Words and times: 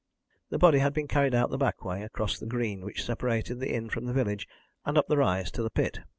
The 0.49 0.57
body 0.57 0.79
had 0.79 0.95
been 0.95 1.07
carried 1.07 1.35
out 1.35 1.51
the 1.51 1.59
back 1.59 1.85
way, 1.85 2.01
across 2.01 2.39
the 2.39 2.47
green 2.47 2.83
which 2.83 3.05
separated 3.05 3.59
the 3.59 3.71
inn 3.71 3.87
from 3.87 4.05
the 4.07 4.13
village, 4.13 4.47
and 4.83 4.97
up 4.97 5.05
the 5.07 5.15
rise 5.17 5.51
to 5.51 5.61
the 5.61 5.69
pit. 5.69 5.99